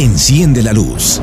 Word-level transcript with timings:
Enciende 0.00 0.62
la 0.62 0.72
luz. 0.72 1.20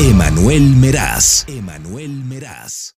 Emanuel 0.00 0.74
Meraz. 0.74 1.46
Emanuel 1.46 2.24
Meraz. 2.24 2.96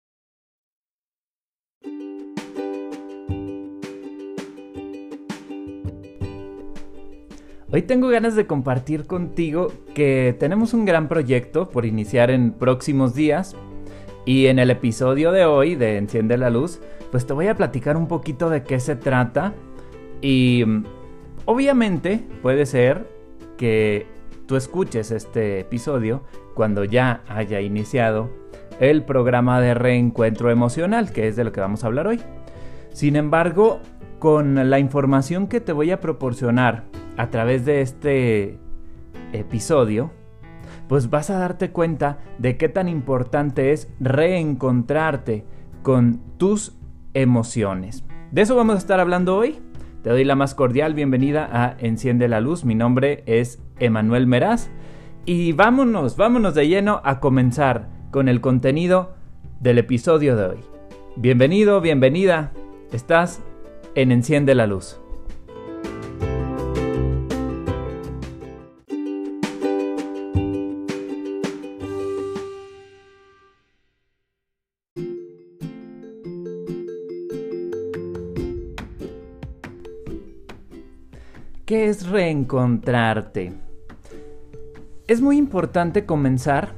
Hoy 7.69 7.81
tengo 7.81 8.07
ganas 8.07 8.37
de 8.37 8.47
compartir 8.47 9.07
contigo 9.07 9.73
que 9.93 10.37
tenemos 10.39 10.73
un 10.73 10.85
gran 10.85 11.09
proyecto 11.09 11.69
por 11.69 11.85
iniciar 11.85 12.31
en 12.31 12.53
próximos 12.53 13.13
días 13.13 13.57
y 14.29 14.45
en 14.45 14.59
el 14.59 14.69
episodio 14.69 15.31
de 15.31 15.45
hoy 15.45 15.73
de 15.73 15.97
Enciende 15.97 16.37
la 16.37 16.51
Luz, 16.51 16.79
pues 17.09 17.25
te 17.25 17.33
voy 17.33 17.47
a 17.47 17.55
platicar 17.55 17.97
un 17.97 18.07
poquito 18.07 18.51
de 18.51 18.61
qué 18.61 18.79
se 18.79 18.95
trata 18.95 19.55
y 20.21 20.63
mm, 20.67 20.85
obviamente 21.45 22.23
puede 22.43 22.67
ser 22.67 23.07
que 23.57 24.05
tú 24.45 24.55
escuches 24.55 25.09
este 25.09 25.61
episodio 25.61 26.21
cuando 26.53 26.83
ya 26.83 27.23
haya 27.27 27.59
iniciado 27.59 28.29
el 28.79 29.03
programa 29.03 29.59
de 29.61 29.73
reencuentro 29.73 30.51
emocional, 30.51 31.11
que 31.11 31.27
es 31.27 31.35
de 31.35 31.43
lo 31.43 31.51
que 31.51 31.61
vamos 31.61 31.83
a 31.83 31.87
hablar 31.87 32.05
hoy. 32.05 32.21
Sin 32.93 33.15
embargo, 33.15 33.79
con 34.19 34.69
la 34.69 34.77
información 34.77 35.47
que 35.47 35.59
te 35.59 35.71
voy 35.71 35.89
a 35.89 35.99
proporcionar 35.99 36.83
a 37.17 37.31
través 37.31 37.65
de 37.65 37.81
este 37.81 38.59
episodio, 39.33 40.11
pues 40.89 41.11
vas 41.11 41.29
a 41.29 41.37
darte 41.37 41.69
cuenta 41.69 42.17
de 42.39 42.57
qué 42.57 42.67
tan 42.67 42.89
importante 42.89 43.71
es 43.71 43.87
reencontrarte 43.99 45.45
con 45.83 46.19
tus 46.37 46.75
emociones. 47.13 48.03
De 48.31 48.41
eso 48.41 48.55
vamos 48.55 48.75
a 48.75 48.79
estar 48.79 48.99
hablando 48.99 49.37
hoy. 49.37 49.59
Te 50.01 50.09
doy 50.09 50.23
la 50.23 50.35
más 50.35 50.55
cordial 50.55 50.95
bienvenida 50.95 51.47
a 51.51 51.75
Enciende 51.77 52.27
la 52.27 52.41
Luz. 52.41 52.65
Mi 52.65 52.73
nombre 52.73 53.23
es 53.27 53.61
Emanuel 53.77 54.25
Meraz. 54.25 54.71
Y 55.25 55.51
vámonos, 55.51 56.17
vámonos 56.17 56.55
de 56.55 56.67
lleno 56.67 57.01
a 57.03 57.19
comenzar 57.19 57.87
con 58.09 58.27
el 58.27 58.41
contenido 58.41 59.13
del 59.59 59.77
episodio 59.77 60.35
de 60.35 60.45
hoy. 60.45 60.59
Bienvenido, 61.15 61.81
bienvenida. 61.81 62.51
Estás 62.91 63.43
en 63.93 64.11
Enciende 64.11 64.55
la 64.55 64.65
Luz. 64.65 64.99
¿Qué 81.69 81.87
es 81.87 82.09
reencontrarte? 82.09 83.53
Es 85.07 85.21
muy 85.21 85.37
importante 85.37 86.03
comenzar 86.03 86.69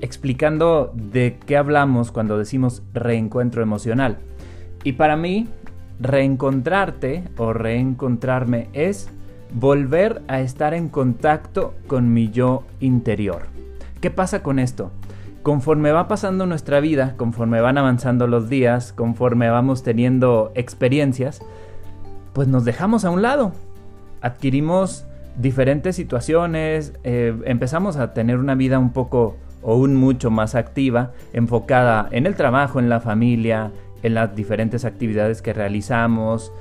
explicando 0.00 0.92
de 0.92 1.38
qué 1.46 1.56
hablamos 1.56 2.10
cuando 2.10 2.36
decimos 2.36 2.82
reencuentro 2.92 3.62
emocional. 3.62 4.18
Y 4.82 4.94
para 4.94 5.16
mí, 5.16 5.46
reencontrarte 6.00 7.22
o 7.36 7.52
reencontrarme 7.52 8.68
es 8.72 9.08
volver 9.52 10.22
a 10.26 10.40
estar 10.40 10.74
en 10.74 10.88
contacto 10.88 11.74
con 11.86 12.12
mi 12.12 12.30
yo 12.30 12.64
interior. 12.80 13.42
¿Qué 14.00 14.10
pasa 14.10 14.42
con 14.42 14.58
esto? 14.58 14.90
Conforme 15.44 15.92
va 15.92 16.08
pasando 16.08 16.46
nuestra 16.46 16.80
vida, 16.80 17.14
conforme 17.16 17.60
van 17.60 17.78
avanzando 17.78 18.26
los 18.26 18.48
días, 18.48 18.92
conforme 18.92 19.50
vamos 19.50 19.84
teniendo 19.84 20.50
experiencias, 20.56 21.42
pues 22.32 22.48
nos 22.48 22.64
dejamos 22.64 23.04
a 23.04 23.10
un 23.10 23.22
lado 23.22 23.52
adquirimos 24.20 25.06
diferentes 25.38 25.96
situaciones, 25.96 26.92
eh, 27.04 27.34
empezamos 27.44 27.96
a 27.96 28.12
tener 28.12 28.38
una 28.38 28.54
vida 28.54 28.78
un 28.78 28.92
poco 28.92 29.36
o 29.62 29.76
un 29.76 29.94
mucho 29.94 30.30
más 30.30 30.54
activa, 30.54 31.12
enfocada 31.32 32.08
en 32.10 32.26
el 32.26 32.34
trabajo, 32.34 32.78
en 32.78 32.88
la 32.88 33.00
familia, 33.00 33.70
en 34.02 34.14
las 34.14 34.34
diferentes 34.34 34.84
actividades 34.84 35.42
que 35.42 35.52
realizamos, 35.52 36.52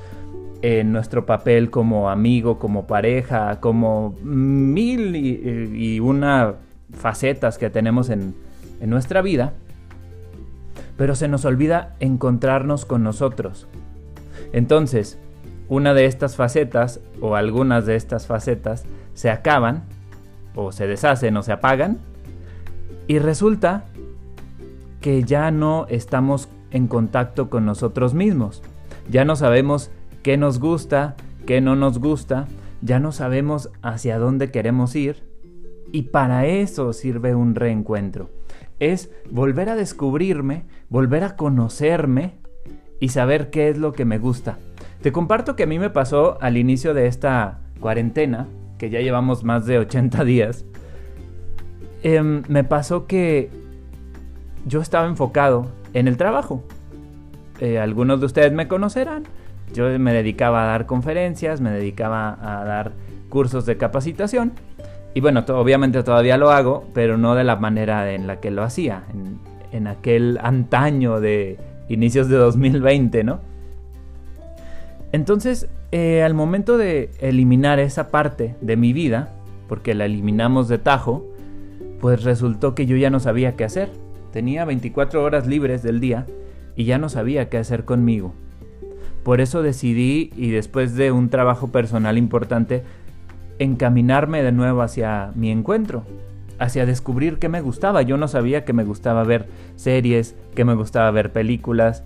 en 0.61 0.91
nuestro 0.91 1.25
papel 1.25 1.69
como 1.69 2.09
amigo, 2.09 2.59
como 2.59 2.85
pareja, 2.85 3.59
como 3.61 4.15
mil 4.23 5.15
y, 5.15 5.99
una 6.01 6.55
facetas 6.91 7.57
que 7.57 7.69
tenemos 7.69 8.09
en, 8.09 8.33
en 8.81 8.89
nuestra 8.89 9.21
vida, 9.21 9.53
pero 10.97 11.15
se 11.15 11.29
nos 11.29 11.45
olvida 11.45 11.95
encontrarnos 11.99 12.85
con 12.85 13.03
nosotros. 13.03 13.67
Entonces, 14.51 15.17
una 15.69 15.93
de 15.93 16.05
estas 16.05 16.35
facetas 16.35 16.99
o 17.21 17.35
algunas 17.35 17.85
de 17.85 17.95
estas 17.95 18.25
facetas 18.25 18.85
se 19.13 19.29
acaban 19.29 19.83
o 20.55 20.71
se 20.71 20.87
deshacen 20.87 21.37
o 21.37 21.43
se 21.43 21.51
apagan 21.51 21.99
y 23.07 23.19
resulta 23.19 23.85
que 24.99 25.23
ya 25.23 25.51
no 25.51 25.85
estamos 25.87 26.49
en 26.71 26.87
contacto 26.87 27.49
con 27.49 27.65
nosotros 27.65 28.13
mismos. 28.13 28.61
Ya 29.09 29.25
no 29.25 29.35
sabemos 29.35 29.91
qué 30.23 30.37
nos 30.37 30.59
gusta, 30.59 31.15
qué 31.45 31.61
no 31.61 31.75
nos 31.75 31.99
gusta, 31.99 32.47
ya 32.81 32.99
no 32.99 33.11
sabemos 33.11 33.69
hacia 33.81 34.19
dónde 34.19 34.51
queremos 34.51 34.95
ir 34.95 35.23
y 35.91 36.03
para 36.03 36.45
eso 36.45 36.93
sirve 36.93 37.35
un 37.35 37.55
reencuentro. 37.55 38.29
Es 38.79 39.11
volver 39.29 39.69
a 39.69 39.75
descubrirme, 39.75 40.65
volver 40.89 41.23
a 41.23 41.35
conocerme 41.35 42.39
y 42.99 43.09
saber 43.09 43.49
qué 43.49 43.69
es 43.69 43.77
lo 43.77 43.93
que 43.93 44.05
me 44.05 44.17
gusta 44.17 44.57
te 45.01 45.11
comparto 45.11 45.55
que 45.55 45.63
a 45.63 45.67
mí 45.67 45.79
me 45.79 45.89
pasó 45.89 46.37
al 46.41 46.57
inicio 46.57 46.93
de 46.93 47.07
esta 47.07 47.59
cuarentena, 47.79 48.47
que 48.77 48.89
ya 48.89 48.99
llevamos 48.99 49.43
más 49.43 49.65
de 49.65 49.79
80 49.79 50.23
días, 50.23 50.65
em, 52.03 52.43
me 52.47 52.63
pasó 52.63 53.07
que 53.07 53.49
yo 54.65 54.81
estaba 54.81 55.07
enfocado 55.07 55.67
en 55.93 56.07
el 56.07 56.17
trabajo. 56.17 56.63
Eh, 57.59 57.79
algunos 57.79 58.19
de 58.19 58.25
ustedes 58.25 58.51
me 58.51 58.67
conocerán. 58.67 59.23
Yo 59.73 59.87
me 59.99 60.13
dedicaba 60.13 60.63
a 60.63 60.65
dar 60.65 60.85
conferencias, 60.85 61.61
me 61.61 61.71
dedicaba 61.71 62.37
a 62.41 62.65
dar 62.65 62.91
cursos 63.29 63.65
de 63.65 63.77
capacitación. 63.77 64.53
Y 65.13 65.21
bueno, 65.21 65.43
obviamente 65.47 66.03
todavía 66.03 66.37
lo 66.37 66.51
hago, 66.51 66.87
pero 66.93 67.17
no 67.17 67.35
de 67.35 67.43
la 67.43 67.55
manera 67.55 68.11
en 68.11 68.27
la 68.27 68.39
que 68.39 68.51
lo 68.51 68.63
hacía, 68.63 69.03
en, 69.13 69.39
en 69.71 69.87
aquel 69.87 70.39
antaño 70.41 71.19
de 71.19 71.57
inicios 71.89 72.29
de 72.29 72.37
2020, 72.37 73.23
¿no? 73.23 73.48
Entonces, 75.11 75.67
eh, 75.91 76.23
al 76.23 76.33
momento 76.33 76.77
de 76.77 77.09
eliminar 77.19 77.79
esa 77.79 78.09
parte 78.09 78.55
de 78.61 78.77
mi 78.77 78.93
vida, 78.93 79.29
porque 79.67 79.93
la 79.93 80.05
eliminamos 80.05 80.67
de 80.67 80.77
tajo, 80.77 81.25
pues 81.99 82.23
resultó 82.23 82.75
que 82.75 82.85
yo 82.85 82.95
ya 82.95 83.09
no 83.09 83.19
sabía 83.19 83.55
qué 83.55 83.63
hacer. 83.63 83.89
Tenía 84.31 84.65
24 84.65 85.23
horas 85.23 85.47
libres 85.47 85.81
del 85.83 85.99
día 85.99 86.25
y 86.75 86.85
ya 86.85 86.97
no 86.97 87.09
sabía 87.09 87.49
qué 87.49 87.57
hacer 87.57 87.85
conmigo. 87.85 88.33
Por 89.23 89.41
eso 89.41 89.61
decidí, 89.61 90.31
y 90.37 90.51
después 90.51 90.95
de 90.95 91.11
un 91.11 91.29
trabajo 91.29 91.67
personal 91.67 92.17
importante, 92.17 92.83
encaminarme 93.59 94.43
de 94.43 94.51
nuevo 94.51 94.81
hacia 94.81 95.31
mi 95.35 95.51
encuentro, 95.51 96.03
hacia 96.57 96.85
descubrir 96.85 97.37
qué 97.37 97.49
me 97.49 97.61
gustaba. 97.61 98.01
Yo 98.01 98.17
no 98.17 98.27
sabía 98.27 98.63
que 98.63 98.73
me 98.73 98.83
gustaba 98.83 99.23
ver 99.23 99.47
series, 99.75 100.35
que 100.55 100.65
me 100.65 100.75
gustaba 100.75 101.11
ver 101.11 101.31
películas, 101.31 102.03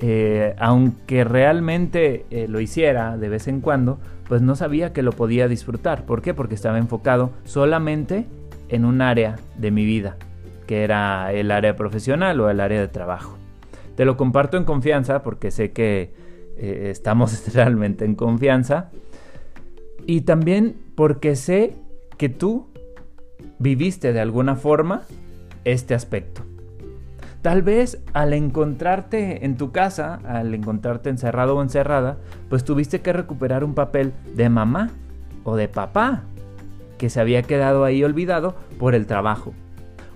eh, 0.00 0.54
aunque 0.58 1.24
realmente 1.24 2.26
eh, 2.30 2.46
lo 2.48 2.60
hiciera 2.60 3.16
de 3.16 3.28
vez 3.28 3.48
en 3.48 3.60
cuando, 3.60 3.98
pues 4.28 4.42
no 4.42 4.56
sabía 4.56 4.92
que 4.92 5.02
lo 5.02 5.12
podía 5.12 5.48
disfrutar. 5.48 6.04
¿Por 6.04 6.22
qué? 6.22 6.34
Porque 6.34 6.54
estaba 6.54 6.78
enfocado 6.78 7.30
solamente 7.44 8.26
en 8.68 8.84
un 8.84 9.00
área 9.02 9.36
de 9.56 9.70
mi 9.70 9.84
vida, 9.84 10.16
que 10.66 10.82
era 10.82 11.32
el 11.32 11.50
área 11.50 11.76
profesional 11.76 12.40
o 12.40 12.50
el 12.50 12.60
área 12.60 12.80
de 12.80 12.88
trabajo. 12.88 13.36
Te 13.96 14.04
lo 14.04 14.16
comparto 14.16 14.56
en 14.56 14.64
confianza 14.64 15.22
porque 15.22 15.50
sé 15.50 15.72
que 15.72 16.12
eh, 16.56 16.88
estamos 16.90 17.44
realmente 17.54 18.04
en 18.04 18.14
confianza. 18.14 18.90
Y 20.06 20.22
también 20.22 20.76
porque 20.96 21.36
sé 21.36 21.74
que 22.18 22.28
tú 22.28 22.68
viviste 23.58 24.12
de 24.12 24.20
alguna 24.20 24.56
forma 24.56 25.02
este 25.64 25.94
aspecto. 25.94 26.42
Tal 27.44 27.60
vez 27.60 28.02
al 28.14 28.32
encontrarte 28.32 29.44
en 29.44 29.58
tu 29.58 29.70
casa, 29.70 30.14
al 30.26 30.54
encontrarte 30.54 31.10
encerrado 31.10 31.58
o 31.58 31.62
encerrada, 31.62 32.16
pues 32.48 32.64
tuviste 32.64 33.02
que 33.02 33.12
recuperar 33.12 33.64
un 33.64 33.74
papel 33.74 34.14
de 34.34 34.48
mamá 34.48 34.88
o 35.44 35.54
de 35.54 35.68
papá 35.68 36.22
que 36.96 37.10
se 37.10 37.20
había 37.20 37.42
quedado 37.42 37.84
ahí 37.84 38.02
olvidado 38.02 38.54
por 38.78 38.94
el 38.94 39.04
trabajo. 39.04 39.52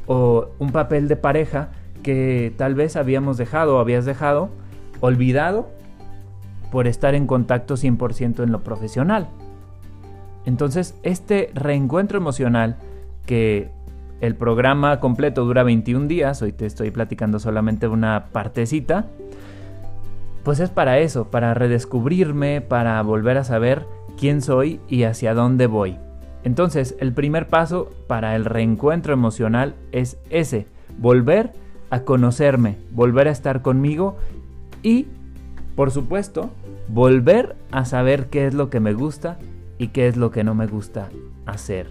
O 0.07 0.49
un 0.59 0.73
papel 0.73 1.07
de 1.07 1.17
pareja 1.17 1.69
que 2.03 2.55
tal 2.57 2.75
vez 2.75 2.97
habíamos 2.97 3.37
dejado 3.37 3.77
o 3.77 3.79
habías 3.79 4.07
dejado 4.07 4.49
olvidado 5.01 5.69
por 6.73 6.87
estar 6.87 7.15
en 7.15 7.27
contacto 7.27 7.75
100% 7.75 8.43
en 8.43 8.53
lo 8.53 8.65
profesional. 8.65 9.29
Entonces, 10.47 10.99
este 11.03 11.51
reencuentro 11.53 12.17
emocional 12.17 12.79
que 13.27 13.71
el 14.21 14.35
programa 14.35 14.99
completo 15.01 15.45
dura 15.45 15.63
21 15.63 16.07
días, 16.07 16.43
hoy 16.43 16.53
te 16.53 16.67
estoy 16.67 16.91
platicando 16.91 17.39
solamente 17.39 17.89
una 17.89 18.27
partecita. 18.33 19.07
pues 20.43 20.61
es 20.61 20.71
para 20.71 20.99
eso, 20.99 21.31
para 21.31 21.53
redescubrirme, 21.53 22.63
para 22.63 23.03
volver 23.03 23.37
a 23.37 23.45
saber 23.45 23.85
quién 24.19 24.41
soy 24.41 24.81
y 24.89 25.03
hacia 25.03 25.35
dónde 25.35 25.67
voy. 25.67 25.99
Entonces, 26.43 26.97
el 27.01 27.13
primer 27.13 27.49
paso 27.49 27.91
para 28.07 28.35
el 28.35 28.47
reencuentro 28.47 29.13
emocional 29.13 29.75
es 29.93 30.17
ese, 30.31 30.67
volver 30.97 31.53
a 31.91 32.01
conocerme, 32.01 32.79
volver 32.93 33.29
a 33.29 33.33
estar 33.33 33.61
conmigo 33.61 34.17
y, 34.83 35.07
por 35.77 35.91
supuesto, 35.91 36.51
volver 36.89 37.57
a 37.71 37.85
saber 37.85 38.29
qué 38.29 38.47
es 38.47 38.55
lo 38.55 38.71
que 38.71 38.81
me 38.81 38.95
gusta 38.95 39.39
y 39.77 39.89
qué 39.89 40.09
es 40.09 40.17
lo 40.17 40.31
que 40.31 40.45
no 40.45 40.55
me 40.55 40.67
gusta 40.67 41.11
hacer. 41.45 41.89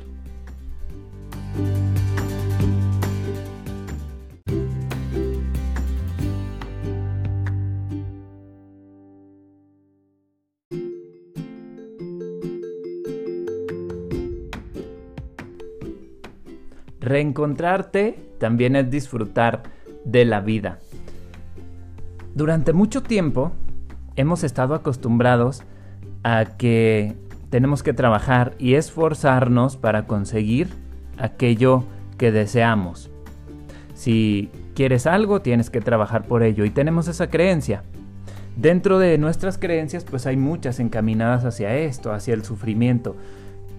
Reencontrarte 17.07 18.19
también 18.39 18.75
es 18.75 18.89
disfrutar 18.91 19.63
de 20.05 20.25
la 20.25 20.41
vida. 20.41 20.79
Durante 22.35 22.73
mucho 22.73 23.01
tiempo 23.01 23.51
hemos 24.15 24.43
estado 24.43 24.75
acostumbrados 24.75 25.63
a 26.23 26.45
que 26.57 27.15
tenemos 27.49 27.83
que 27.83 27.93
trabajar 27.93 28.53
y 28.59 28.75
esforzarnos 28.75 29.77
para 29.77 30.05
conseguir 30.05 30.69
aquello 31.17 31.83
que 32.17 32.31
deseamos. 32.31 33.09
Si 33.93 34.51
quieres 34.75 35.07
algo, 35.07 35.41
tienes 35.41 35.69
que 35.69 35.81
trabajar 35.81 36.27
por 36.27 36.43
ello 36.43 36.65
y 36.65 36.69
tenemos 36.69 37.07
esa 37.07 37.29
creencia. 37.29 37.83
Dentro 38.55 38.99
de 38.99 39.17
nuestras 39.17 39.57
creencias, 39.57 40.03
pues 40.03 40.25
hay 40.25 40.35
muchas 40.35 40.79
encaminadas 40.79 41.45
hacia 41.45 41.75
esto, 41.75 42.11
hacia 42.11 42.33
el 42.33 42.43
sufrimiento. 42.43 43.15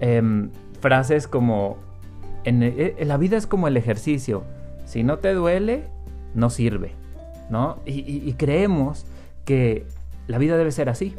Em, 0.00 0.50
frases 0.80 1.26
como, 1.26 1.78
eh, 2.62 2.96
la 3.04 3.16
vida 3.16 3.36
es 3.36 3.46
como 3.46 3.68
el 3.68 3.76
ejercicio, 3.76 4.44
si 4.84 5.02
no 5.02 5.18
te 5.18 5.34
duele, 5.34 5.84
no 6.34 6.50
sirve, 6.50 6.92
¿no? 7.50 7.78
y 7.86 8.32
creemos 8.34 9.06
que 9.44 9.86
la 10.26 10.38
vida 10.38 10.56
debe 10.56 10.72
ser 10.72 10.88
así. 10.88 11.14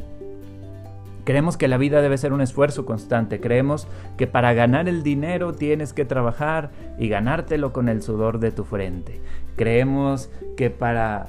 Creemos 1.24 1.56
que 1.56 1.68
la 1.68 1.76
vida 1.76 2.00
debe 2.00 2.16
ser 2.16 2.32
un 2.32 2.40
esfuerzo 2.40 2.86
constante. 2.86 3.40
Creemos 3.40 3.86
que 4.16 4.26
para 4.26 4.52
ganar 4.54 4.88
el 4.88 5.02
dinero 5.02 5.52
tienes 5.52 5.92
que 5.92 6.04
trabajar 6.04 6.70
y 6.98 7.08
ganártelo 7.08 7.72
con 7.72 7.88
el 7.88 8.02
sudor 8.02 8.40
de 8.40 8.52
tu 8.52 8.64
frente. 8.64 9.20
Creemos 9.56 10.30
que 10.56 10.70
para 10.70 11.26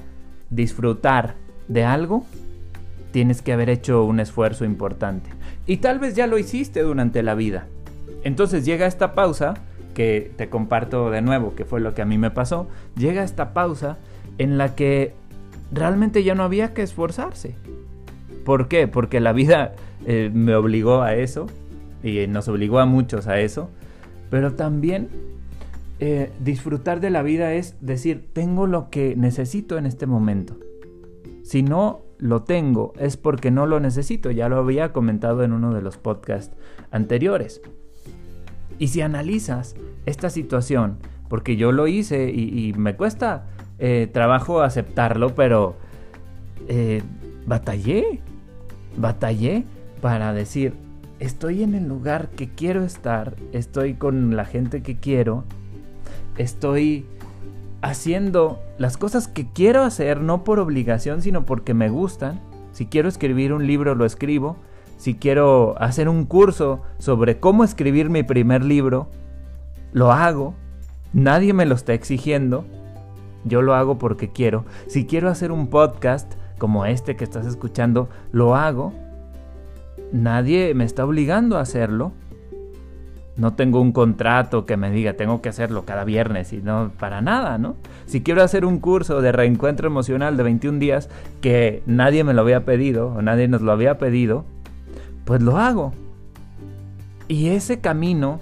disfrutar 0.50 1.34
de 1.68 1.84
algo 1.84 2.24
tienes 3.12 3.42
que 3.42 3.52
haber 3.52 3.68
hecho 3.68 4.04
un 4.04 4.20
esfuerzo 4.20 4.64
importante. 4.64 5.30
Y 5.66 5.76
tal 5.78 5.98
vez 5.98 6.16
ya 6.16 6.26
lo 6.26 6.38
hiciste 6.38 6.82
durante 6.82 7.22
la 7.22 7.34
vida. 7.34 7.66
Entonces 8.24 8.64
llega 8.64 8.86
esta 8.86 9.14
pausa, 9.14 9.54
que 9.94 10.32
te 10.36 10.48
comparto 10.48 11.10
de 11.10 11.22
nuevo, 11.22 11.54
que 11.54 11.64
fue 11.64 11.80
lo 11.80 11.94
que 11.94 12.02
a 12.02 12.04
mí 12.04 12.18
me 12.18 12.30
pasó. 12.30 12.68
Llega 12.96 13.22
esta 13.22 13.52
pausa 13.52 13.98
en 14.38 14.58
la 14.58 14.74
que 14.74 15.14
realmente 15.72 16.22
ya 16.22 16.34
no 16.34 16.42
había 16.42 16.74
que 16.74 16.82
esforzarse. 16.82 17.54
¿Por 18.44 18.68
qué? 18.68 18.88
Porque 18.88 19.20
la 19.20 19.32
vida 19.32 19.74
eh, 20.06 20.30
me 20.32 20.54
obligó 20.54 21.02
a 21.02 21.14
eso 21.14 21.46
y 22.02 22.26
nos 22.26 22.48
obligó 22.48 22.80
a 22.80 22.86
muchos 22.86 23.26
a 23.26 23.40
eso. 23.40 23.70
Pero 24.30 24.54
también 24.54 25.08
eh, 26.00 26.32
disfrutar 26.40 27.00
de 27.00 27.10
la 27.10 27.22
vida 27.22 27.54
es 27.54 27.76
decir, 27.80 28.28
tengo 28.32 28.66
lo 28.66 28.90
que 28.90 29.14
necesito 29.16 29.78
en 29.78 29.86
este 29.86 30.06
momento. 30.06 30.56
Si 31.44 31.62
no 31.62 32.00
lo 32.18 32.42
tengo 32.42 32.92
es 32.98 33.16
porque 33.16 33.50
no 33.50 33.66
lo 33.66 33.80
necesito, 33.80 34.30
ya 34.30 34.48
lo 34.48 34.58
había 34.58 34.92
comentado 34.92 35.42
en 35.42 35.52
uno 35.52 35.74
de 35.74 35.82
los 35.82 35.98
podcasts 35.98 36.56
anteriores. 36.90 37.60
Y 38.82 38.88
si 38.88 39.00
analizas 39.00 39.76
esta 40.06 40.28
situación, 40.28 40.98
porque 41.28 41.54
yo 41.54 41.70
lo 41.70 41.86
hice 41.86 42.32
y, 42.32 42.72
me 42.72 42.96
cuesta 42.96 43.46
eh, 43.78 44.10
trabajo 44.12 44.60
aceptarlo, 44.60 45.36
pero 45.36 45.76
batallé 47.46 48.20
batallé 48.96 49.66
para 50.00 50.32
decir, 50.32 50.74
estoy 51.20 51.62
en 51.62 51.76
el 51.76 51.86
lugar 51.86 52.30
que 52.30 52.48
quiero 52.48 52.82
estar, 52.82 53.36
estoy 53.52 53.94
con 53.94 54.34
la 54.34 54.46
gente 54.46 54.82
que 54.82 54.96
quiero, 54.96 55.44
estoy 56.36 57.06
haciendo 57.82 58.60
las 58.78 58.96
cosas 58.96 59.28
que 59.28 59.46
quiero 59.46 59.82
hacer, 59.82 60.20
no 60.20 60.42
por 60.42 60.58
obligación, 60.58 61.22
sino 61.22 61.46
porque 61.46 61.72
me 61.72 61.88
gustan. 61.88 62.40
Si 62.72 62.86
quiero 62.86 63.08
escribir 63.08 63.52
un 63.52 63.64
libro, 63.64 63.94
lo 63.94 64.04
escribo. 64.04 64.56
Si 65.02 65.14
quiero 65.16 65.74
hacer 65.82 66.08
un 66.08 66.26
curso 66.26 66.80
sobre 66.98 67.40
cómo 67.40 67.64
escribir 67.64 68.08
mi 68.08 68.22
primer 68.22 68.64
libro, 68.64 69.08
lo 69.92 70.12
hago. 70.12 70.54
Nadie 71.12 71.52
me 71.52 71.66
lo 71.66 71.74
está 71.74 71.92
exigiendo. 71.92 72.64
Yo 73.42 73.62
lo 73.62 73.74
hago 73.74 73.98
porque 73.98 74.30
quiero. 74.30 74.64
Si 74.86 75.04
quiero 75.04 75.28
hacer 75.28 75.50
un 75.50 75.66
podcast, 75.66 76.34
como 76.56 76.86
este 76.86 77.16
que 77.16 77.24
estás 77.24 77.46
escuchando, 77.46 78.10
lo 78.30 78.54
hago. 78.54 78.92
Nadie 80.12 80.72
me 80.72 80.84
está 80.84 81.04
obligando 81.04 81.58
a 81.58 81.62
hacerlo. 81.62 82.12
No 83.36 83.54
tengo 83.54 83.80
un 83.80 83.90
contrato 83.90 84.66
que 84.66 84.76
me 84.76 84.92
diga 84.92 85.14
tengo 85.14 85.42
que 85.42 85.48
hacerlo 85.48 85.84
cada 85.84 86.04
viernes 86.04 86.52
y 86.52 86.62
no 86.62 86.92
para 86.96 87.20
nada, 87.20 87.58
¿no? 87.58 87.74
Si 88.06 88.22
quiero 88.22 88.44
hacer 88.44 88.64
un 88.64 88.78
curso 88.78 89.20
de 89.20 89.32
reencuentro 89.32 89.88
emocional 89.88 90.36
de 90.36 90.44
21 90.44 90.78
días 90.78 91.10
que 91.40 91.82
nadie 91.86 92.22
me 92.22 92.34
lo 92.34 92.42
había 92.42 92.64
pedido 92.64 93.08
o 93.08 93.20
nadie 93.20 93.48
nos 93.48 93.62
lo 93.62 93.72
había 93.72 93.98
pedido, 93.98 94.44
pues 95.24 95.42
lo 95.42 95.58
hago. 95.58 95.92
Y 97.28 97.48
ese 97.48 97.80
camino 97.80 98.40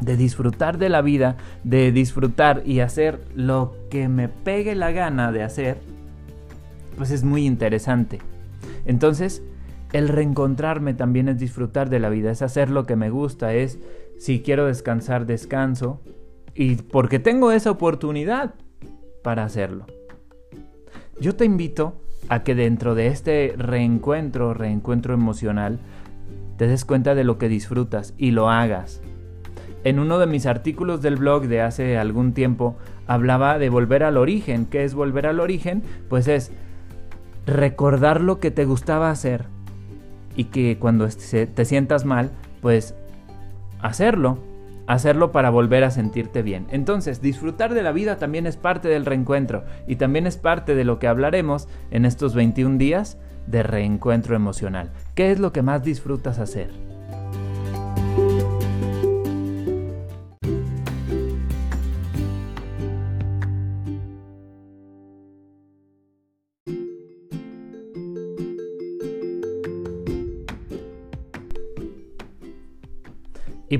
de 0.00 0.16
disfrutar 0.16 0.78
de 0.78 0.88
la 0.88 1.02
vida, 1.02 1.36
de 1.64 1.92
disfrutar 1.92 2.62
y 2.64 2.80
hacer 2.80 3.20
lo 3.34 3.76
que 3.90 4.08
me 4.08 4.28
pegue 4.28 4.74
la 4.74 4.92
gana 4.92 5.30
de 5.32 5.42
hacer, 5.42 5.78
pues 6.96 7.10
es 7.10 7.22
muy 7.22 7.46
interesante. 7.46 8.18
Entonces, 8.86 9.42
el 9.92 10.08
reencontrarme 10.08 10.94
también 10.94 11.28
es 11.28 11.38
disfrutar 11.38 11.90
de 11.90 11.98
la 11.98 12.08
vida, 12.08 12.30
es 12.30 12.42
hacer 12.42 12.70
lo 12.70 12.86
que 12.86 12.96
me 12.96 13.10
gusta, 13.10 13.54
es 13.54 13.78
si 14.18 14.40
quiero 14.40 14.66
descansar, 14.66 15.26
descanso, 15.26 16.00
y 16.54 16.76
porque 16.76 17.18
tengo 17.18 17.52
esa 17.52 17.70
oportunidad 17.70 18.54
para 19.22 19.44
hacerlo. 19.44 19.86
Yo 21.20 21.36
te 21.36 21.44
invito 21.44 22.00
a 22.30 22.44
que 22.44 22.54
dentro 22.54 22.94
de 22.94 23.08
este 23.08 23.54
reencuentro, 23.58 24.54
reencuentro 24.54 25.12
emocional, 25.12 25.80
te 26.56 26.68
des 26.68 26.84
cuenta 26.84 27.14
de 27.14 27.24
lo 27.24 27.38
que 27.38 27.48
disfrutas 27.48 28.14
y 28.16 28.30
lo 28.30 28.48
hagas. 28.48 29.02
En 29.82 29.98
uno 29.98 30.18
de 30.18 30.26
mis 30.26 30.46
artículos 30.46 31.02
del 31.02 31.16
blog 31.16 31.48
de 31.48 31.60
hace 31.60 31.98
algún 31.98 32.32
tiempo 32.32 32.76
hablaba 33.06 33.58
de 33.58 33.68
volver 33.68 34.04
al 34.04 34.16
origen. 34.16 34.66
¿Qué 34.66 34.84
es 34.84 34.94
volver 34.94 35.26
al 35.26 35.40
origen? 35.40 35.82
Pues 36.08 36.28
es 36.28 36.52
recordar 37.46 38.20
lo 38.20 38.38
que 38.38 38.52
te 38.52 38.64
gustaba 38.64 39.10
hacer 39.10 39.46
y 40.36 40.44
que 40.44 40.78
cuando 40.78 41.08
te 41.08 41.64
sientas 41.64 42.04
mal, 42.04 42.30
pues 42.60 42.94
hacerlo, 43.80 44.38
hacerlo 44.92 45.30
para 45.30 45.50
volver 45.50 45.84
a 45.84 45.90
sentirte 45.92 46.42
bien. 46.42 46.66
Entonces, 46.70 47.22
disfrutar 47.22 47.74
de 47.74 47.82
la 47.82 47.92
vida 47.92 48.16
también 48.16 48.46
es 48.46 48.56
parte 48.56 48.88
del 48.88 49.06
reencuentro 49.06 49.64
y 49.86 49.96
también 49.96 50.26
es 50.26 50.36
parte 50.36 50.74
de 50.74 50.84
lo 50.84 50.98
que 50.98 51.06
hablaremos 51.06 51.68
en 51.92 52.04
estos 52.04 52.34
21 52.34 52.76
días 52.76 53.16
de 53.46 53.62
reencuentro 53.62 54.34
emocional. 54.34 54.90
¿Qué 55.14 55.30
es 55.30 55.38
lo 55.38 55.52
que 55.52 55.62
más 55.62 55.84
disfrutas 55.84 56.40
hacer? 56.40 56.89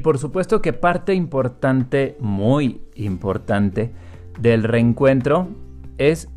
Por 0.00 0.18
supuesto 0.18 0.60
que 0.60 0.72
parte 0.72 1.14
importante, 1.14 2.16
muy 2.20 2.80
importante, 2.94 3.92
del 4.38 4.64
reencuentro 4.64 5.48
es 5.98 6.28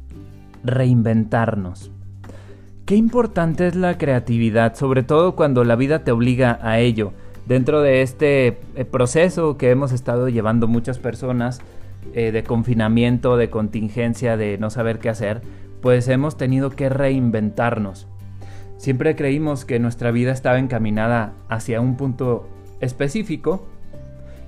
reinventarnos. 0.63 1.91
Qué 2.86 2.96
importante 2.96 3.67
es 3.67 3.75
la 3.75 3.98
creatividad, 3.98 4.75
sobre 4.75 5.03
todo 5.03 5.36
cuando 5.36 5.63
la 5.63 5.75
vida 5.75 6.03
te 6.03 6.12
obliga 6.12 6.60
a 6.62 6.79
ello. 6.79 7.13
Dentro 7.46 7.82
de 7.82 8.01
este 8.01 8.60
eh, 8.75 8.86
proceso 8.86 9.58
que 9.58 9.70
hemos 9.70 9.91
estado 9.91 10.29
llevando 10.29 10.67
muchas 10.67 11.00
personas 11.00 11.62
eh, 12.13 12.32
de 12.32 12.43
confinamiento, 12.43 13.38
de 13.38 13.50
contingencia, 13.50 14.36
de 14.38 14.58
no 14.58 14.70
saber 14.70 15.00
qué 15.00 15.10
hacer, 15.10 15.41
pues 15.82 16.08
hemos 16.08 16.38
tenido 16.38 16.70
que 16.70 16.89
reinventarnos. 16.89 18.08
Siempre 18.77 19.15
creímos 19.15 19.63
que 19.63 19.79
nuestra 19.79 20.12
vida 20.12 20.34
estaba 20.34 20.60
encaminada 20.60 21.34
hacia 21.48 21.79
un 21.79 21.96
punto 21.96 22.50
específico 22.84 23.66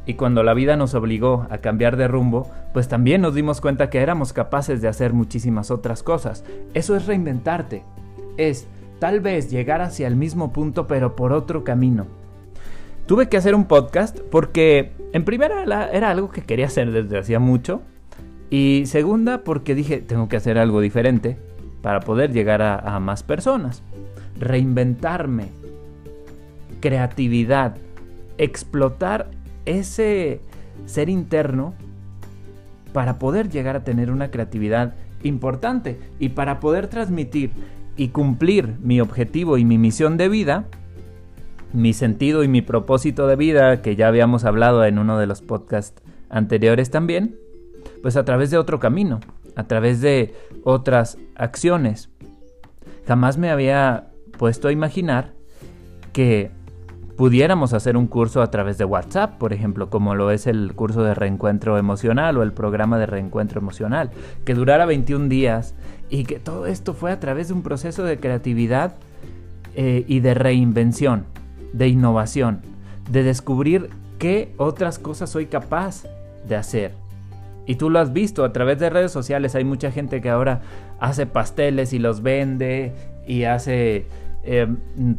y 0.05 0.13
cuando 0.13 0.43
la 0.43 0.53
vida 0.53 0.75
nos 0.75 0.93
obligó 0.93 1.47
a 1.49 1.57
cambiar 1.57 1.97
de 1.97 2.07
rumbo, 2.07 2.49
pues 2.73 2.87
también 2.87 3.21
nos 3.21 3.33
dimos 3.33 3.59
cuenta 3.59 3.89
que 3.89 3.99
éramos 3.99 4.33
capaces 4.33 4.81
de 4.81 4.87
hacer 4.87 5.13
muchísimas 5.13 5.71
otras 5.71 6.03
cosas. 6.03 6.43
Eso 6.73 6.95
es 6.95 7.07
reinventarte. 7.07 7.83
es 8.37 8.67
tal 8.99 9.19
vez 9.19 9.49
llegar 9.49 9.81
hacia 9.81 10.07
el 10.07 10.15
mismo 10.15 10.53
punto 10.53 10.87
pero 10.87 11.15
por 11.15 11.33
otro 11.33 11.63
camino. 11.63 12.05
Tuve 13.07 13.29
que 13.29 13.37
hacer 13.37 13.55
un 13.55 13.65
podcast 13.65 14.19
porque 14.31 14.93
en 15.13 15.25
primera 15.25 15.63
era 15.91 16.09
algo 16.09 16.31
que 16.31 16.41
quería 16.41 16.67
hacer 16.67 16.91
desde 16.91 17.17
hacía 17.17 17.39
mucho 17.39 17.81
y 18.49 18.83
segunda 18.85 19.43
porque 19.43 19.75
dije 19.75 19.97
tengo 19.97 20.27
que 20.27 20.37
hacer 20.37 20.57
algo 20.57 20.81
diferente 20.81 21.37
para 21.81 21.99
poder 21.99 22.31
llegar 22.31 22.61
a, 22.61 22.99
más 22.99 23.21
personas. 23.21 23.83
Reinventarme, 24.39 25.49
creatividad, 26.79 27.77
explotar 28.37 29.31
ese 29.65 30.41
ser 30.85 31.09
interno 31.09 31.73
para 32.93 33.19
poder 33.19 33.49
llegar 33.49 33.75
a 33.75 33.83
tener 33.83 34.11
una 34.11 34.31
creatividad 34.31 34.95
importante 35.23 35.99
y 36.19 36.29
para 36.29 36.59
poder 36.59 36.87
transmitir 36.87 37.51
y 37.97 38.09
cumplir 38.09 38.75
mi 38.81 39.01
objetivo 39.01 39.57
y 39.57 39.65
mi 39.65 39.77
misión 39.77 40.17
de 40.17 40.29
vida, 40.29 40.65
mi 41.73 41.93
sentido 41.93 42.43
y 42.43 42.47
mi 42.47 42.61
propósito 42.61 43.27
de 43.27 43.35
vida, 43.35 43.81
que 43.81 43.95
ya 43.95 44.07
habíamos 44.07 44.45
hablado 44.45 44.85
en 44.85 44.99
uno 44.99 45.17
de 45.17 45.27
los 45.27 45.41
podcasts 45.41 46.01
anteriores 46.29 46.89
también, 46.89 47.35
pues 48.01 48.15
a 48.17 48.25
través 48.25 48.51
de 48.51 48.57
otro 48.57 48.79
camino, 48.79 49.19
a 49.55 49.65
través 49.65 50.01
de 50.01 50.33
otras 50.63 51.17
acciones. 51.35 52.09
Jamás 53.07 53.37
me 53.37 53.49
había 53.49 54.11
puesto 54.37 54.67
a 54.67 54.71
imaginar 54.71 55.33
que 56.13 56.51
pudiéramos 57.17 57.73
hacer 57.73 57.97
un 57.97 58.07
curso 58.07 58.41
a 58.41 58.51
través 58.51 58.77
de 58.77 58.85
WhatsApp, 58.85 59.37
por 59.37 59.53
ejemplo, 59.53 59.89
como 59.89 60.15
lo 60.15 60.31
es 60.31 60.47
el 60.47 60.73
curso 60.73 61.03
de 61.03 61.13
reencuentro 61.13 61.77
emocional 61.77 62.37
o 62.37 62.43
el 62.43 62.51
programa 62.51 62.97
de 62.97 63.05
reencuentro 63.05 63.59
emocional, 63.59 64.11
que 64.43 64.53
durara 64.53 64.85
21 64.85 65.27
días 65.27 65.75
y 66.09 66.25
que 66.25 66.39
todo 66.39 66.67
esto 66.67 66.93
fue 66.93 67.11
a 67.11 67.19
través 67.19 67.47
de 67.47 67.53
un 67.53 67.63
proceso 67.63 68.03
de 68.03 68.17
creatividad 68.17 68.95
eh, 69.75 70.03
y 70.07 70.19
de 70.19 70.33
reinvención, 70.33 71.25
de 71.73 71.87
innovación, 71.87 72.61
de 73.09 73.23
descubrir 73.23 73.89
qué 74.19 74.53
otras 74.57 74.99
cosas 74.99 75.29
soy 75.29 75.45
capaz 75.45 76.03
de 76.47 76.55
hacer. 76.55 76.91
Y 77.65 77.75
tú 77.75 77.89
lo 77.89 77.99
has 77.99 78.13
visto 78.13 78.43
a 78.43 78.53
través 78.53 78.77
de 78.79 78.89
redes 78.89 79.11
sociales, 79.11 79.55
hay 79.55 79.63
mucha 79.63 79.91
gente 79.91 80.21
que 80.21 80.29
ahora 80.29 80.61
hace 80.99 81.25
pasteles 81.25 81.93
y 81.93 81.99
los 81.99 82.21
vende 82.21 82.93
y 83.27 83.43
hace 83.43 84.05
eh, 84.45 84.67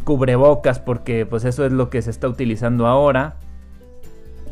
cubrebocas 0.04 0.78
porque 0.78 1.26
pues 1.26 1.44
eso 1.44 1.66
es 1.66 1.72
lo 1.72 1.90
que 1.90 2.00
se 2.02 2.10
está 2.10 2.28
utilizando 2.28 2.86
ahora. 2.86 3.36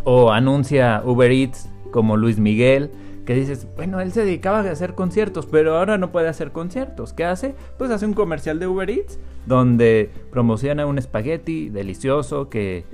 O 0.05 0.33
anuncia 0.33 1.03
Uber 1.05 1.31
Eats 1.31 1.69
como 1.91 2.17
Luis 2.17 2.39
Miguel, 2.39 2.91
que 3.25 3.35
dices, 3.35 3.67
bueno, 3.77 4.01
él 4.01 4.13
se 4.13 4.25
dedicaba 4.25 4.61
a 4.61 4.71
hacer 4.71 4.95
conciertos, 4.95 5.47
pero 5.47 5.79
ahora 5.79 5.97
no 5.97 6.13
puede 6.13 6.29
hacer 6.29 6.53
conciertos. 6.53 7.13
¿Qué 7.13 7.25
hace? 7.25 7.55
Pues 7.79 7.91
hace 7.91 8.05
un 8.05 8.13
comercial 8.13 8.59
de 8.59 8.67
Uber 8.67 8.91
Eats 8.91 9.19
donde 9.47 10.11
promociona 10.31 10.87
un 10.87 10.99
espagueti 10.99 11.69
delicioso 11.69 12.49
que 12.49 12.85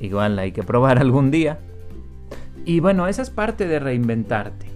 igual 0.00 0.38
hay 0.38 0.52
que 0.52 0.62
probar 0.62 0.98
algún 1.00 1.30
día. 1.30 1.58
Y 2.64 2.80
bueno, 2.80 3.06
esa 3.06 3.22
es 3.22 3.30
parte 3.30 3.66
de 3.66 3.78
reinventarte. 3.78 4.66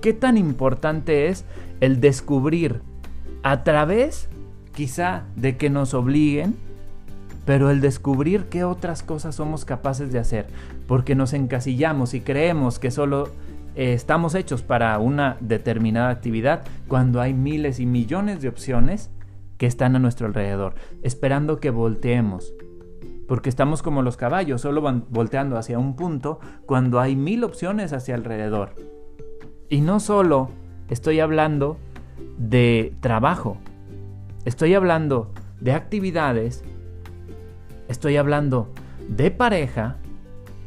¿Qué 0.00 0.12
tan 0.12 0.36
importante 0.36 1.28
es 1.28 1.44
el 1.80 2.00
descubrir 2.00 2.80
a 3.42 3.62
través 3.62 4.28
quizá 4.78 5.24
de 5.34 5.56
que 5.56 5.70
nos 5.70 5.92
obliguen, 5.92 6.54
pero 7.44 7.68
el 7.70 7.80
descubrir 7.80 8.44
qué 8.44 8.62
otras 8.62 9.02
cosas 9.02 9.34
somos 9.34 9.64
capaces 9.64 10.12
de 10.12 10.20
hacer, 10.20 10.46
porque 10.86 11.16
nos 11.16 11.32
encasillamos 11.32 12.14
y 12.14 12.20
creemos 12.20 12.78
que 12.78 12.92
solo 12.92 13.28
eh, 13.74 13.92
estamos 13.92 14.36
hechos 14.36 14.62
para 14.62 14.96
una 15.00 15.36
determinada 15.40 16.10
actividad 16.10 16.62
cuando 16.86 17.20
hay 17.20 17.34
miles 17.34 17.80
y 17.80 17.86
millones 17.86 18.40
de 18.40 18.50
opciones 18.50 19.10
que 19.56 19.66
están 19.66 19.96
a 19.96 19.98
nuestro 19.98 20.28
alrededor, 20.28 20.76
esperando 21.02 21.58
que 21.58 21.70
volteemos. 21.70 22.54
Porque 23.26 23.48
estamos 23.48 23.82
como 23.82 24.02
los 24.02 24.16
caballos, 24.16 24.60
solo 24.60 24.80
van 24.80 25.06
volteando 25.10 25.56
hacia 25.56 25.80
un 25.80 25.96
punto 25.96 26.38
cuando 26.66 27.00
hay 27.00 27.16
mil 27.16 27.42
opciones 27.42 27.92
hacia 27.92 28.14
alrededor. 28.14 28.76
Y 29.68 29.80
no 29.80 29.98
solo 29.98 30.50
estoy 30.88 31.18
hablando 31.18 31.78
de 32.38 32.94
trabajo, 33.00 33.58
Estoy 34.48 34.72
hablando 34.72 35.30
de 35.60 35.72
actividades, 35.72 36.64
estoy 37.86 38.16
hablando 38.16 38.72
de 39.06 39.30
pareja, 39.30 39.96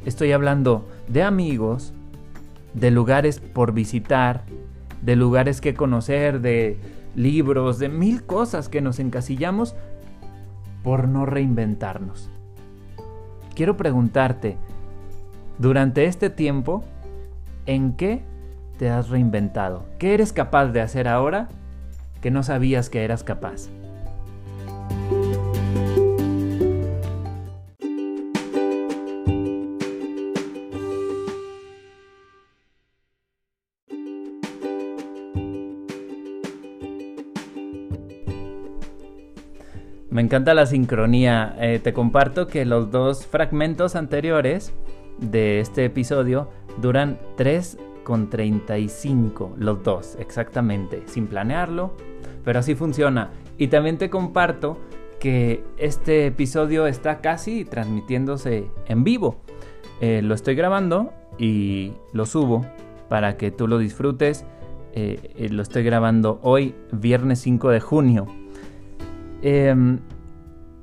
estoy 0.05 0.33
hablando 0.33 0.87
de 1.07 1.23
amigos, 1.23 1.91
de 2.75 2.91
lugares 2.91 3.39
por 3.39 3.73
visitar, 3.73 4.43
de 5.01 5.15
lugares 5.15 5.61
que 5.61 5.73
conocer, 5.73 6.41
de 6.41 6.77
libros, 7.15 7.79
de 7.79 7.89
mil 7.89 8.23
cosas 8.23 8.69
que 8.69 8.81
nos 8.81 8.99
encasillamos 8.99 9.73
por 10.83 11.07
no 11.07 11.25
reinventarnos. 11.25 12.29
Quiero 13.55 13.77
preguntarte, 13.77 14.57
durante 15.57 16.05
este 16.05 16.29
tiempo, 16.29 16.83
¿en 17.65 17.93
qué 17.93 18.21
te 18.77 18.91
has 18.91 19.09
reinventado? 19.09 19.85
¿Qué 19.97 20.13
eres 20.13 20.33
capaz 20.33 20.67
de 20.67 20.81
hacer 20.81 21.07
ahora 21.07 21.49
que 22.21 22.31
no 22.31 22.43
sabías 22.43 22.89
que 22.89 23.03
eras 23.03 23.23
capaz. 23.23 23.69
Me 40.11 40.21
encanta 40.21 40.53
la 40.53 40.65
sincronía. 40.65 41.55
Eh, 41.59 41.79
te 41.81 41.93
comparto 41.93 42.47
que 42.47 42.65
los 42.65 42.91
dos 42.91 43.25
fragmentos 43.25 43.95
anteriores 43.95 44.73
de 45.19 45.61
este 45.61 45.85
episodio 45.85 46.49
duran 46.81 47.17
3 47.37 47.77
con 48.03 48.29
35, 48.29 49.55
los 49.57 49.83
dos, 49.83 50.15
exactamente, 50.19 51.03
sin 51.05 51.27
planearlo, 51.27 51.93
pero 52.43 52.59
así 52.59 52.75
funciona. 52.75 53.31
Y 53.57 53.67
también 53.67 53.97
te 53.97 54.09
comparto 54.09 54.77
que 55.19 55.63
este 55.77 56.25
episodio 56.25 56.87
está 56.87 57.21
casi 57.21 57.63
transmitiéndose 57.63 58.65
en 58.87 59.03
vivo. 59.03 59.41
Eh, 60.01 60.21
lo 60.23 60.33
estoy 60.33 60.55
grabando 60.55 61.13
y 61.37 61.93
lo 62.11 62.25
subo 62.25 62.65
para 63.07 63.37
que 63.37 63.51
tú 63.51 63.67
lo 63.67 63.77
disfrutes. 63.77 64.45
Eh, 64.93 65.33
eh, 65.37 65.49
lo 65.49 65.61
estoy 65.61 65.83
grabando 65.83 66.39
hoy, 66.41 66.73
viernes 66.91 67.39
5 67.39 67.69
de 67.69 67.79
junio. 67.79 68.27
Em, 69.43 69.99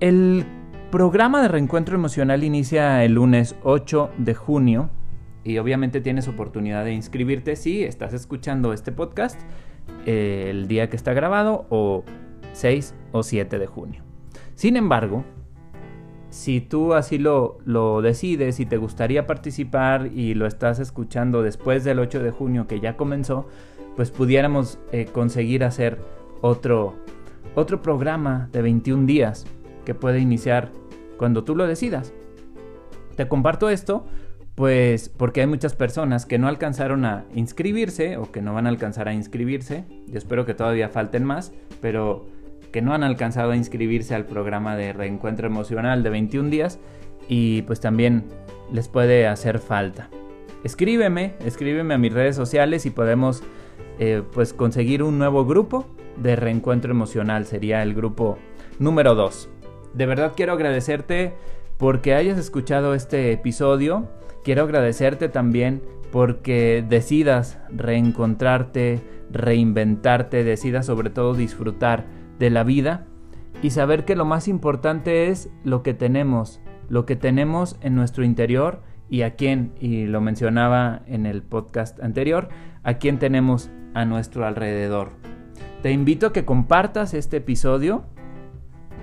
el 0.01 0.45
programa 0.93 1.43
de 1.43 1.49
reencuentro 1.49 1.97
emocional 1.97 2.45
inicia 2.45 3.05
el 3.05 3.15
lunes 3.15 3.57
8 3.65 4.11
de 4.19 4.35
junio 4.35 4.91
y 5.49 5.57
obviamente 5.57 6.03
tienes 6.03 6.29
oportunidad 6.29 6.85
de 6.85 6.93
inscribirte 6.93 7.57
si 7.57 7.83
estás 7.83 8.13
escuchando 8.13 8.75
este 8.75 8.93
podcast 8.93 9.41
eh, 10.05 10.49
el 10.51 10.69
día 10.69 10.91
que 10.91 10.97
está 10.97 11.15
grabado 11.15 11.65
o 11.71 12.05
6 12.53 12.95
o 13.13 13.23
7 13.23 13.59
de 13.59 13.67
junio. 13.67 14.03
Sin 14.55 14.77
embargo, 14.77 15.25
si 16.29 16.61
tú 16.61 16.93
así 16.93 17.17
lo, 17.17 17.57
lo, 17.65 18.03
decides 18.03 18.61
y 18.61 18.67
te 18.67 18.77
gustaría 18.77 19.27
participar 19.27 20.11
y 20.15 20.35
lo 20.35 20.47
estás 20.47 20.81
escuchando 20.81 21.43
después 21.43 21.83
del 21.83 21.99
8 21.99 22.23
de 22.23 22.31
junio 22.31 22.67
que 22.67 22.81
ya 22.81 22.99
comenzó, 22.99 23.47
pues 23.97 24.11
pudiéramos 24.11 24.79
eh, 24.93 25.07
conseguir 25.07 25.65
hacer 25.65 25.99
otro, 26.43 26.95
otro 27.55 27.81
programa 27.81 28.51
de 28.53 28.61
21 28.61 29.07
días 29.07 29.47
que 29.87 29.95
puede 29.95 30.19
iniciar 30.19 30.73
cuando 31.17 31.43
tú 31.43 31.57
lo 31.57 31.67
decidas. 31.67 32.13
Te 33.17 33.27
comparto 33.29 33.71
esto 33.71 34.05
pues 34.59 35.09
porque 35.09 35.43
hay 35.43 35.47
muchas 35.47 35.77
personas 35.77 36.27
que 36.27 36.37
no 36.37 36.49
alcanzaron 36.49 37.05
a 37.05 37.27
inscribirse 37.33 38.17
o 38.17 38.33
que 38.33 38.43
no 38.43 38.55
van 38.55 38.67
a 38.67 38.71
alcanzar 38.71 39.07
a 39.07 39.15
inscribirse. 39.15 39.85
Yo 40.09 40.19
espero 40.19 40.47
que 40.47 40.53
todavía 40.53 40.89
falten 40.89 41.23
más, 41.23 41.53
pero 41.81 42.27
que 42.73 42.83
no 42.83 42.93
han 42.93 43.05
alcanzado 43.05 43.53
a 43.53 43.57
inscribirse 43.57 44.17
al 44.17 44.27
programa 44.27 44.77
de 44.77 44.93
reencuentro 44.93 45.47
emocional 45.47 46.03
de 46.03 46.11
21 46.11 46.51
días 46.51 46.81
y 47.29 47.63
pues 47.63 47.79
también 47.79 48.25
les 48.73 48.89
puede 48.89 49.29
hacer 49.29 49.61
falta. 49.61 50.11
Escríbeme, 50.65 51.35
escríbeme 51.47 51.95
a 51.95 51.99
mis 51.99 52.13
redes 52.13 52.35
sociales 52.35 52.85
y 52.85 52.91
podemos 52.91 53.45
eh, 54.01 54.25
pues 54.33 54.55
conseguir 54.55 55.05
un 55.05 55.21
nuevo 55.21 55.47
grupo 55.47 55.87
de 56.17 56.35
reencuentro 56.35 56.91
emocional. 56.91 57.47
Sería 57.47 57.81
el 57.85 57.95
grupo 57.95 58.39
número 58.81 59.15
2. 59.15 59.51
De 59.95 60.07
verdad 60.07 60.33
quiero 60.35 60.55
agradecerte 60.55 61.35
porque 61.79 62.15
hayas 62.15 62.39
escuchado 62.39 62.95
este 62.95 63.33
episodio 63.33 64.09
Quiero 64.49 64.63
agradecerte 64.63 65.29
también 65.29 65.83
porque 66.11 66.83
decidas 66.89 67.59
reencontrarte, 67.71 69.03
reinventarte, 69.31 70.43
decidas 70.43 70.87
sobre 70.87 71.11
todo 71.11 71.35
disfrutar 71.35 72.07
de 72.39 72.49
la 72.49 72.65
vida 72.65 73.05
y 73.61 73.71
saber 73.71 74.07
que 74.07 74.17
lo 74.17 74.25
más 74.25 74.49
importante 74.49 75.29
es 75.29 75.51
lo 75.65 75.83
que 75.83 75.93
tenemos, 75.93 76.63
lo 76.89 77.05
que 77.05 77.15
tenemos 77.15 77.77
en 77.83 77.95
nuestro 77.95 78.25
interior 78.25 78.81
y 79.11 79.21
a 79.21 79.37
quién, 79.37 79.75
y 79.81 80.07
lo 80.07 80.23
mencionaba 80.23 81.03
en 81.07 81.27
el 81.27 81.43
podcast 81.43 82.03
anterior, 82.03 82.49
a 82.85 82.95
quién 82.95 83.19
tenemos 83.19 83.71
a 83.93 84.07
nuestro 84.07 84.47
alrededor. 84.47 85.11
Te 85.83 85.93
invito 85.93 86.29
a 86.29 86.33
que 86.33 86.47
compartas 86.47 87.13
este 87.13 87.37
episodio. 87.37 88.05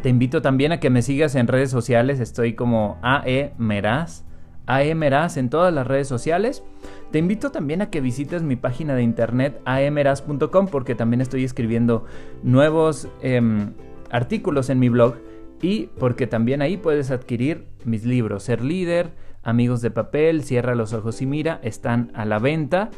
Te 0.06 0.10
invito 0.10 0.44
también 0.44 0.72
a 0.72 0.80
que 0.80 0.92
me 0.92 1.02
sigas 1.02 1.34
en 1.34 1.48
redes 1.48 1.72
sociales. 1.72 2.20
Estoy 2.20 2.54
como 2.54 3.00
AE 3.02 3.54
Meraz. 3.58 4.24
AE 4.68 4.94
Meraz 4.94 5.36
en 5.36 5.50
todas 5.50 5.74
las 5.74 5.88
redes 5.88 6.08
sociales. 6.08 6.64
Te 7.10 7.18
invito 7.18 7.52
también 7.52 7.82
a 7.82 7.90
que 7.90 8.02
visites 8.02 8.44
mi 8.44 8.56
página 8.56 8.94
de 8.94 9.02
internet 9.02 9.60
aemeraz.com 9.66 10.68
porque 10.68 10.94
también 10.94 11.22
estoy 11.22 11.44
escribiendo 11.44 12.06
nuevos 12.44 13.08
em, 13.24 13.74
artículos 14.12 14.70
en 14.70 14.78
mi 14.78 14.90
blog 14.90 15.16
y 15.60 15.88
porque 15.98 16.28
también 16.28 16.62
ahí 16.62 16.78
puedes 16.78 17.10
adquirir 17.10 17.66
mis 17.84 18.06
libros. 18.06 18.44
Ser 18.44 18.64
líder, 18.64 19.10
amigos 19.42 19.82
de 19.82 19.90
papel, 19.90 20.44
cierra 20.44 20.76
los 20.76 20.94
ojos 20.94 21.20
y 21.24 21.26
mira, 21.26 21.60
están 21.64 22.12
a 22.14 22.26
la 22.26 22.38
venta 22.38 22.92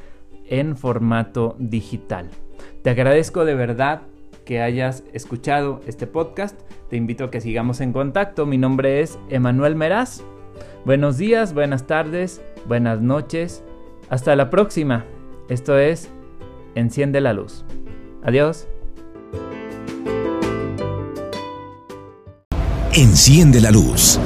en 0.50 0.76
formato 0.76 1.56
digital. 1.58 2.28
Te 2.84 2.90
agradezco 2.90 3.46
de 3.46 3.56
verdad 3.56 4.02
que 4.48 4.62
hayas 4.62 5.04
escuchado 5.12 5.82
este 5.88 6.08
podcast. 6.08 6.58
Te 6.90 6.96
invito 6.96 7.26
a 7.26 7.32
que 7.32 7.42
sigamos 7.42 7.82
en 7.82 7.92
contacto. 7.92 8.46
Mi 8.46 8.58
nombre 8.58 9.02
es 9.02 9.20
Emanuel 9.30 9.76
Meraz. 9.76 10.24
Buenos 10.86 11.18
días, 11.18 11.54
buenas 11.54 11.86
tardes, 11.86 12.42
buenas 12.66 13.02
noches. 13.02 13.62
Hasta 14.10 14.38
la 14.38 14.50
próxima. 14.50 15.06
Esto 15.50 15.78
es 15.78 16.10
Enciende 16.76 17.20
la 17.20 17.34
luz. 17.34 17.66
Adiós. 18.24 18.68
Enciende 22.94 23.60
la 23.60 23.72
luz. 23.72 24.18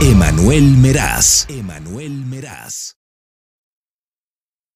Emanuel 0.00 0.76
Meraz. 0.78 1.46
Emanuel 1.50 2.24
Meraz. 2.24 2.97